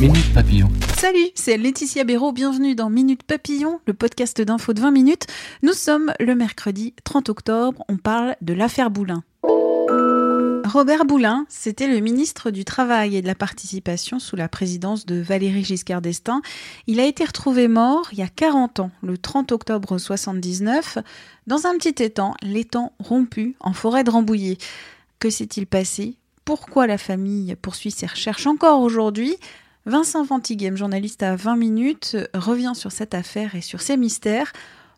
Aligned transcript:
Minute 0.00 0.32
Papillon. 0.32 0.68
Salut, 0.96 1.26
c'est 1.34 1.56
Laetitia 1.56 2.04
Béraud, 2.04 2.30
bienvenue 2.30 2.76
dans 2.76 2.88
Minute 2.88 3.24
Papillon, 3.24 3.80
le 3.84 3.94
podcast 3.94 4.40
d'info 4.40 4.72
de 4.72 4.80
20 4.80 4.92
minutes. 4.92 5.26
Nous 5.62 5.72
sommes 5.72 6.12
le 6.20 6.36
mercredi 6.36 6.94
30 7.02 7.28
octobre, 7.30 7.84
on 7.88 7.96
parle 7.96 8.36
de 8.40 8.54
l'affaire 8.54 8.92
Boulin. 8.92 9.24
Robert 10.64 11.04
Boulin, 11.04 11.46
c'était 11.48 11.88
le 11.88 11.98
ministre 11.98 12.52
du 12.52 12.64
Travail 12.64 13.16
et 13.16 13.22
de 13.22 13.26
la 13.26 13.34
Participation 13.34 14.20
sous 14.20 14.36
la 14.36 14.48
présidence 14.48 15.04
de 15.04 15.20
Valéry 15.20 15.64
Giscard 15.64 16.00
d'Estaing. 16.00 16.42
Il 16.86 17.00
a 17.00 17.04
été 17.04 17.24
retrouvé 17.24 17.66
mort 17.66 18.08
il 18.12 18.18
y 18.18 18.22
a 18.22 18.28
40 18.28 18.78
ans, 18.78 18.92
le 19.02 19.18
30 19.18 19.50
octobre 19.50 19.98
79, 19.98 20.98
dans 21.48 21.66
un 21.66 21.76
petit 21.76 22.04
étang, 22.04 22.34
l'étang 22.42 22.92
rompu, 23.00 23.56
en 23.58 23.72
forêt 23.72 24.04
de 24.04 24.10
Rambouillet. 24.10 24.58
Que 25.18 25.28
s'est-il 25.28 25.66
passé? 25.66 26.14
Pourquoi 26.44 26.86
la 26.86 26.98
famille 26.98 27.56
poursuit 27.60 27.90
ses 27.90 28.06
recherches 28.06 28.46
encore 28.46 28.80
aujourd'hui? 28.80 29.36
Vincent 29.88 30.22
Ventiguem, 30.22 30.76
journaliste 30.76 31.22
à 31.22 31.34
20 31.34 31.56
minutes, 31.56 32.16
revient 32.34 32.72
sur 32.74 32.92
cette 32.92 33.14
affaire 33.14 33.54
et 33.54 33.62
sur 33.62 33.80
ses 33.80 33.96
mystères. 33.96 34.52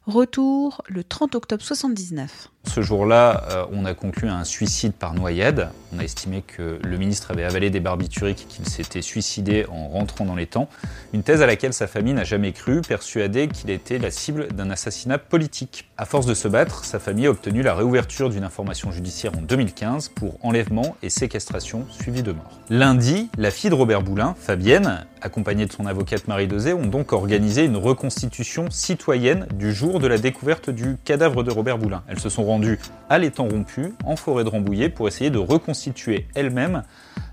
Retour 0.07 0.83
le 0.89 1.05
30 1.05 1.35
octobre 1.35 1.63
79. 1.63 2.49
Ce 2.65 2.83
jour-là, 2.83 3.45
euh, 3.51 3.65
on 3.73 3.85
a 3.85 3.95
conclu 3.95 4.29
un 4.29 4.45
suicide 4.45 4.93
par 4.93 5.15
noyade. 5.15 5.71
On 5.95 5.99
a 5.99 6.05
estimé 6.05 6.43
que 6.43 6.79
le 6.83 6.97
ministre 6.99 7.31
avait 7.31 7.45
avalé 7.45 7.69
des 7.69 7.81
barbituriques 7.81 8.43
et 8.43 8.45
qu'il 8.45 8.67
s'était 8.67 9.03
suicidé 9.03 9.67
en 9.71 9.89
rentrant 9.89 10.25
dans 10.25 10.37
les 10.37 10.47
temps. 10.47 10.69
Une 11.13 11.23
thèse 11.23 11.43
à 11.43 11.47
laquelle 11.47 11.73
sa 11.73 11.87
famille 11.87 12.13
n'a 12.13 12.25
jamais 12.25 12.53
cru, 12.53 12.81
persuadée 12.81 13.49
qu'il 13.49 13.71
était 13.71 13.99
la 13.99 14.11
cible 14.11 14.49
d'un 14.53 14.71
assassinat 14.71 15.19
politique. 15.19 15.91
À 15.97 16.05
force 16.05 16.27
de 16.27 16.35
se 16.35 16.49
battre, 16.49 16.85
sa 16.85 16.99
famille 16.99 17.27
a 17.27 17.31
obtenu 17.31 17.63
la 17.63 17.75
réouverture 17.75 18.31
d'une 18.31 18.45
information 18.45 18.93
judiciaire 18.93 19.33
en 19.37 19.43
2015 19.43 20.11
pour 20.11 20.39
enlèvement 20.45 20.97
et 21.03 21.11
séquestration 21.11 21.87
suivie 21.91 22.23
de 22.23 22.33
mort. 22.33 22.61
Lundi, 22.69 23.31
la 23.37 23.51
fille 23.51 23.71
de 23.71 23.75
Robert 23.75 24.03
Boulin, 24.03 24.35
Fabienne, 24.39 25.07
accompagnée 25.23 25.67
de 25.67 25.73
son 25.73 25.87
avocate 25.87 26.29
Marie 26.29 26.47
Dezé, 26.47 26.73
ont 26.73 26.87
donc 26.87 27.13
organisé 27.13 27.65
une 27.65 27.77
reconstitution 27.77 28.71
citoyenne 28.71 29.47
du 29.55 29.73
jour 29.73 29.90
de 29.99 30.07
la 30.07 30.19
découverte 30.19 30.71
du 30.71 30.97
cadavre 31.05 31.43
de 31.43 31.51
Robert 31.51 31.79
Boulin. 31.79 32.03
Elles 32.09 32.21
se 32.21 32.29
sont 32.29 32.45
rendues 32.45 32.79
à 33.09 33.19
l'étang 33.19 33.49
rompu, 33.49 33.95
en 34.05 34.17
forêt 34.17 34.45
de 34.45 34.49
Rambouillet, 34.49 34.89
pour 34.89 35.09
essayer 35.09 35.31
de 35.31 35.39
reconstituer 35.39 36.27
elles-mêmes 36.35 36.83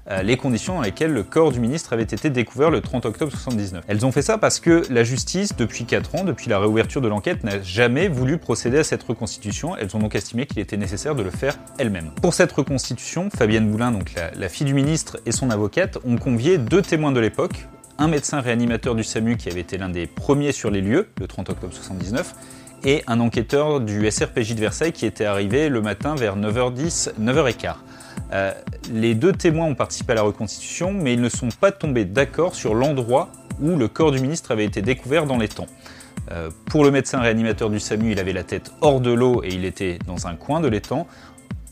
euh, 0.09 0.23
les 0.23 0.37
conditions 0.37 0.75
dans 0.75 0.81
lesquelles 0.81 1.11
le 1.11 1.23
corps 1.23 1.51
du 1.51 1.59
ministre 1.59 1.91
avait 1.91 2.03
été 2.03 2.29
découvert 2.29 2.69
le 2.69 2.79
30 2.79 3.05
octobre 3.05 3.31
79. 3.31 3.83
Elles 3.87 4.05
ont 4.05 4.11
fait 4.11 4.21
ça 4.21 4.37
parce 4.37 4.59
que 4.59 4.83
la 4.89 5.03
justice, 5.03 5.55
depuis 5.55 5.85
4 5.85 6.15
ans, 6.15 6.23
depuis 6.23 6.49
la 6.49 6.59
réouverture 6.59 7.01
de 7.01 7.09
l'enquête, 7.09 7.43
n'a 7.43 7.61
jamais 7.61 8.07
voulu 8.07 8.37
procéder 8.37 8.77
à 8.77 8.83
cette 8.83 9.03
reconstitution. 9.03 9.75
Elles 9.75 9.95
ont 9.95 9.99
donc 9.99 10.15
estimé 10.15 10.45
qu'il 10.45 10.59
était 10.59 10.77
nécessaire 10.77 11.13
de 11.13 11.23
le 11.23 11.31
faire 11.31 11.55
elles-mêmes. 11.77 12.11
Pour 12.21 12.33
cette 12.33 12.51
reconstitution, 12.51 13.29
Fabienne 13.29 13.69
Boulin, 13.69 13.99
la 14.35 14.49
fille 14.49 14.65
du 14.65 14.73
ministre 14.73 15.19
et 15.25 15.31
son 15.31 15.49
avocate, 15.49 15.97
ont 16.05 16.17
convié 16.17 16.57
deux 16.57 16.81
témoins 16.81 17.11
de 17.11 17.19
l'époque, 17.19 17.67
un 17.97 18.07
médecin 18.07 18.41
réanimateur 18.41 18.95
du 18.95 19.03
SAMU 19.03 19.37
qui 19.37 19.49
avait 19.49 19.61
été 19.61 19.77
l'un 19.77 19.89
des 19.89 20.07
premiers 20.07 20.51
sur 20.51 20.69
les 20.69 20.81
lieux, 20.81 21.07
le 21.19 21.27
30 21.27 21.49
octobre 21.49 21.73
79, 21.73 22.33
et 22.83 23.03
un 23.07 23.19
enquêteur 23.19 23.81
du 23.81 24.09
SRPJ 24.09 24.55
de 24.55 24.59
Versailles 24.59 24.91
qui 24.91 25.05
était 25.05 25.25
arrivé 25.25 25.69
le 25.69 25.81
matin 25.81 26.15
vers 26.15 26.37
9h10, 26.37 27.13
9h15. 27.19 27.75
Euh, 28.33 28.53
les 28.91 29.15
deux 29.15 29.31
témoins 29.31 29.65
ont 29.65 29.75
participé 29.75 30.11
à 30.11 30.15
la 30.15 30.21
reconstitution, 30.21 30.91
mais 30.93 31.13
ils 31.13 31.21
ne 31.21 31.29
sont 31.29 31.49
pas 31.49 31.71
tombés 31.71 32.05
d'accord 32.05 32.55
sur 32.55 32.75
l'endroit 32.75 33.29
où 33.61 33.75
le 33.75 33.87
corps 33.87 34.11
du 34.11 34.19
ministre 34.19 34.51
avait 34.51 34.65
été 34.65 34.81
découvert 34.81 35.25
dans 35.25 35.37
les 35.37 35.47
temps. 35.47 35.67
Euh, 36.31 36.49
pour 36.69 36.83
le 36.83 36.91
médecin 36.91 37.19
réanimateur 37.19 37.69
du 37.69 37.79
SAMU, 37.79 38.11
il 38.11 38.19
avait 38.19 38.33
la 38.33 38.43
tête 38.43 38.71
hors 38.81 38.99
de 38.99 39.11
l'eau 39.11 39.41
et 39.43 39.49
il 39.49 39.65
était 39.65 39.97
dans 40.05 40.27
un 40.27 40.35
coin 40.35 40.59
de 40.59 40.67
l'étang. 40.67 41.07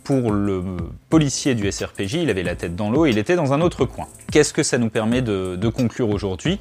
Pour 0.06 0.32
le 0.32 0.64
policier 1.10 1.56
du 1.56 1.72
SRPJ, 1.72 2.14
il 2.14 2.30
avait 2.30 2.44
la 2.44 2.56
tête 2.56 2.76
dans 2.76 2.92
l'eau 2.92 3.08
et 3.08 3.10
il 3.10 3.18
était 3.18 3.36
dans 3.36 3.54
un 3.54 3.62
autre 3.62 3.86
coin. 3.86 4.08
Qu'est-ce 4.32 4.54
que 4.54 4.62
ça 4.62 4.78
nous 4.78 4.92
permet 4.92 5.24
de, 5.24 5.68
conclure 5.70 6.12
aujourd'hui? 6.12 6.60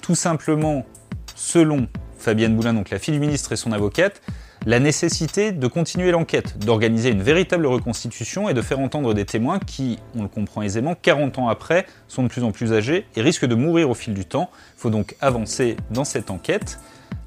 Tout 0.00 0.14
simplement, 0.14 0.86
selon 1.34 1.86
Fabienne 2.16 2.56
Boulin, 2.56 2.72
donc 2.72 2.88
la 2.88 2.98
fille 2.98 3.12
du 3.12 3.20
ministre 3.20 3.52
et 3.52 3.56
son 3.56 3.72
avocate, 3.72 4.22
la 4.64 4.80
nécessité 4.80 5.52
de 5.52 5.66
continuer 5.66 6.12
l'enquête, 6.12 6.58
d'organiser 6.64 7.10
une 7.10 7.20
véritable 7.20 7.66
reconstitution 7.66 8.48
et 8.48 8.54
de 8.54 8.62
faire 8.62 8.80
entendre 8.80 9.12
des 9.12 9.26
témoins 9.26 9.58
qui, 9.58 9.98
on 10.16 10.22
le 10.22 10.28
comprend 10.28 10.62
aisément, 10.62 10.94
40 10.94 11.40
ans 11.40 11.48
après, 11.48 11.84
sont 12.08 12.22
de 12.22 12.28
plus 12.28 12.42
en 12.42 12.52
plus 12.52 12.72
âgés 12.72 13.04
et 13.16 13.20
risquent 13.20 13.44
de 13.44 13.54
mourir 13.54 13.90
au 13.90 13.94
fil 13.94 14.14
du 14.14 14.24
temps. 14.24 14.48
Il 14.78 14.80
faut 14.80 14.90
donc 14.90 15.14
avancer 15.20 15.76
dans 15.90 16.04
cette 16.04 16.30
enquête, 16.30 16.80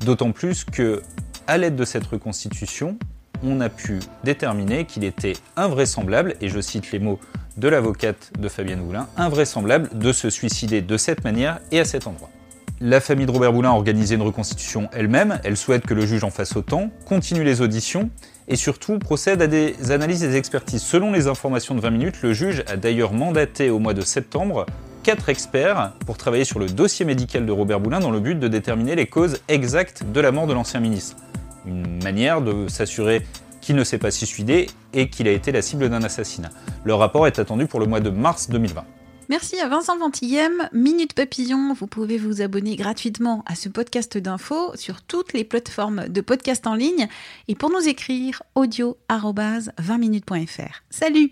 d'autant 0.03 0.31
plus 0.31 0.63
que, 0.63 1.03
à 1.45 1.59
l'aide 1.59 1.75
de 1.75 1.85
cette 1.85 2.07
reconstitution, 2.07 2.97
on 3.44 3.62
a 3.62 3.69
pu 3.69 4.00
déterminer 4.24 4.85
qu'il 4.85 5.03
était 5.03 5.34
invraisemblable, 5.56 6.35
et 6.41 6.50
je 6.50 6.59
cite 6.59 6.91
les 6.91 7.00
mots 7.00 7.19
de 7.57 7.68
l'avocate 7.68 8.31
de 8.40 8.47
Fabienne 8.47 8.81
Boulin, 8.81 9.07
invraisemblable 9.18 9.90
de 9.97 10.12
se 10.12 10.29
suicider 10.29 10.81
de 10.81 10.97
cette 10.97 11.24
manière 11.24 11.59
et 11.72 11.79
à 11.79 11.85
cet 11.85 12.07
endroit. 12.07 12.29
La 12.84 13.00
famille 13.00 13.28
de 13.28 13.31
Robert 13.31 13.53
Boulin 13.53 13.69
a 13.69 13.74
organisé 13.74 14.16
une 14.16 14.24
reconstitution 14.24 14.90
elle-même, 14.91 15.40
elle 15.44 15.56
souhaite 15.56 15.85
que 15.85 15.94
le 15.94 16.06
juge 16.06 16.24
en 16.24 16.31
fasse 16.31 16.56
autant, 16.56 16.90
continue 17.06 17.44
les 17.44 17.62
auditions 17.62 18.09
et 18.47 18.56
surtout 18.56 18.97
procède 18.97 19.41
à 19.41 19.47
des 19.47 19.91
analyses 19.91 20.23
et 20.23 20.28
des 20.28 20.38
expertises. 20.38 20.81
Selon 20.81 21.12
les 21.12 21.28
informations 21.28 21.75
de 21.75 21.81
20 21.81 21.91
minutes, 21.91 22.22
le 22.23 22.34
juge 22.34 22.63
a 22.68 22.78
d'ailleurs 22.78 23.13
mandaté 23.13 23.69
au 23.69 23.78
mois 23.78 23.94
de 23.94 24.02
septembre 24.02 24.66
quatre 25.03 25.29
experts 25.29 25.94
pour 26.06 26.18
travailler 26.18 26.44
sur 26.44 26.58
le 26.58 26.66
dossier 26.68 27.06
médical 27.06 27.46
de 27.46 27.52
Robert 27.52 27.79
Boulin 27.79 28.00
dans 28.00 28.12
le 28.12 28.19
but 28.19 28.40
de 28.40 28.47
déterminer 28.47 28.96
les 28.96 29.06
causes 29.08 29.40
exactes 29.47 30.03
de 30.12 30.19
la 30.19 30.31
mort 30.31 30.47
de 30.47 30.53
l'ancien 30.53 30.79
ministre. 30.79 31.18
Une 31.66 32.03
manière 32.03 32.41
de 32.41 32.67
s'assurer 32.67 33.25
qu'il 33.61 33.75
ne 33.75 33.83
s'est 33.83 33.97
pas 33.97 34.11
suicidé 34.11 34.67
et 34.94 35.09
qu'il 35.09 35.27
a 35.27 35.31
été 35.31 35.51
la 35.51 35.61
cible 35.61 35.89
d'un 35.89 36.03
assassinat. 36.03 36.49
Le 36.83 36.94
rapport 36.94 37.27
est 37.27 37.39
attendu 37.39 37.67
pour 37.67 37.79
le 37.79 37.85
mois 37.85 37.99
de 37.99 38.09
mars 38.09 38.49
2020. 38.49 38.83
Merci 39.29 39.61
à 39.61 39.69
Vincent 39.69 39.97
Ventillem. 39.97 40.67
Minute 40.73 41.13
Papillon, 41.13 41.73
vous 41.73 41.88
pouvez 41.88 42.17
vous 42.17 42.41
abonner 42.41 42.75
gratuitement 42.75 43.45
à 43.45 43.55
ce 43.55 43.69
podcast 43.69 44.17
d'infos 44.17 44.75
sur 44.75 45.01
toutes 45.01 45.31
les 45.31 45.45
plateformes 45.45 46.09
de 46.09 46.19
podcast 46.19 46.67
en 46.67 46.75
ligne 46.75 47.07
et 47.47 47.55
pour 47.55 47.69
nous 47.69 47.88
écrire 47.88 48.43
audio 48.55 48.97
20minutes.fr. 49.09 50.83
Salut 50.89 51.31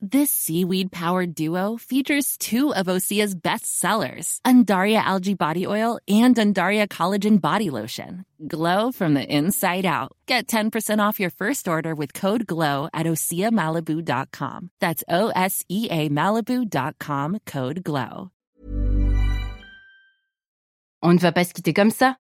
This 0.00 0.30
seaweed 0.30 0.92
powered 0.92 1.34
duo 1.34 1.76
features 1.76 2.36
two 2.38 2.72
of 2.72 2.86
Osea's 2.86 3.34
best 3.34 3.80
sellers, 3.80 4.40
Undaria 4.46 5.02
Algae 5.02 5.34
Body 5.34 5.66
Oil 5.66 5.98
and 6.06 6.36
Undaria 6.36 6.86
Collagen 6.86 7.40
Body 7.40 7.68
Lotion. 7.68 8.24
Glow 8.46 8.92
from 8.92 9.14
the 9.14 9.24
inside 9.24 9.84
out. 9.84 10.12
Get 10.26 10.46
10% 10.46 11.00
off 11.00 11.18
your 11.18 11.30
first 11.30 11.66
order 11.66 11.96
with 11.96 12.14
code 12.14 12.46
GLOW 12.46 12.88
at 12.94 13.06
OseaMalibu.com. 13.06 14.70
That's 14.78 15.02
O 15.08 15.30
S 15.34 15.64
E 15.68 15.88
A 15.90 16.08
Malibu.com 16.08 17.38
code 17.44 17.82
GLOW. 17.82 18.30
On 21.02 21.12
ne 21.14 21.18
va 21.18 21.32
pas 21.32 21.44
se 21.44 21.54
quitter 21.54 21.72
comme 21.72 21.90
ça. 21.90 22.16